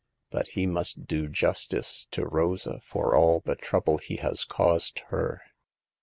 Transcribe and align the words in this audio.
But 0.31 0.47
he 0.47 0.65
must 0.65 1.05
do 1.05 1.27
justice 1.27 2.07
to 2.09 2.25
Rosa 2.25 2.81
for 2.83 3.13
all 3.15 3.39
the 3.39 3.55
trouble 3.55 3.99
he 3.99 4.15
has 4.15 4.43
caused 4.45 4.97
her. 5.09 5.43